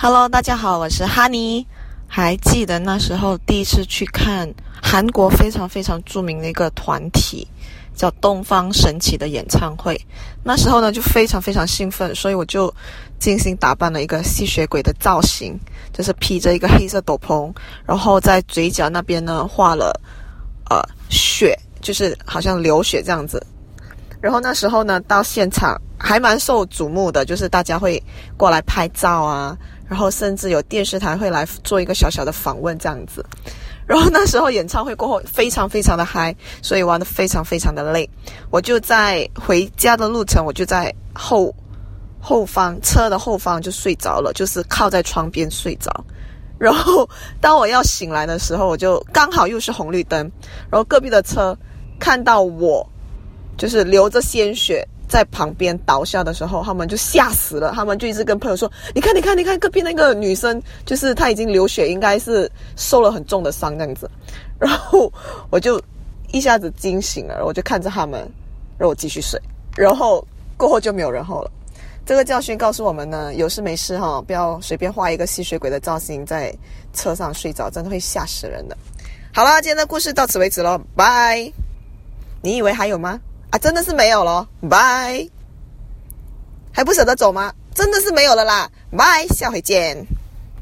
[0.00, 1.66] Hello，大家好，我是哈尼。
[2.06, 4.48] 还记得那时候第一次去看
[4.80, 7.44] 韩国非常非常著名的一个团体
[7.96, 10.00] 叫东方神起的演唱会，
[10.44, 12.72] 那时候呢就非常非常兴奋，所以我就
[13.18, 15.58] 精心打扮了一个吸血鬼的造型，
[15.92, 17.52] 就是披着一个黑色斗篷，
[17.84, 20.00] 然后在嘴角那边呢画了
[20.70, 20.80] 呃
[21.10, 23.44] 血，就是好像流血这样子。
[24.20, 28.00] 然后那时候呢到现场还蛮受瞩目的，就是大家会
[28.36, 29.58] 过来拍照啊。
[29.88, 33.24] 然后甚至有电视台会来做一个小小的访问这样子，
[33.86, 38.08] 然后那时候演唱会过后非常非常的嗨，所以玩的非常非常的累。
[38.50, 41.54] 我就在回家的路程，我就在后
[42.20, 45.90] 后方车的后方就睡着了，就是靠在窗边睡着。
[46.58, 47.08] 然后
[47.40, 50.20] 当我要醒来的时候，我就刚好又是红绿灯，
[50.70, 51.56] 然后隔壁的车
[51.98, 52.86] 看到我
[53.58, 54.86] 就是流着鲜血。
[55.08, 57.72] 在旁边倒下的时候，他们就吓死了。
[57.74, 64.06] 他们就一直跟朋友说：“你看，你看，你看，隔壁那个女生，就是她已经流血，应该是受了很重的伤这样子。”
[64.60, 65.10] 然后
[65.48, 65.80] 我就
[66.30, 68.30] 一下子惊醒了，我就看着他们，
[68.76, 69.40] 让我继续睡。
[69.78, 70.22] 然后
[70.58, 71.50] 过后就没有然后了。
[72.04, 76.54] 这个教训告诉我们呢，有事没事哈，不要随便画一个吸血鬼的造型在
[76.92, 78.76] 车上睡着，真的会吓死人的。
[79.32, 81.50] 好了，今天的故事到此为止喽，拜。
[82.42, 83.18] 你以为还有吗？
[83.50, 85.26] 啊，真的是没有了，拜，
[86.72, 87.52] 还不舍得走吗？
[87.74, 90.06] 真的是没有了啦，拜，下回见。